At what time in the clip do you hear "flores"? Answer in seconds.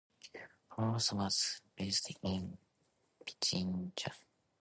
0.67-1.13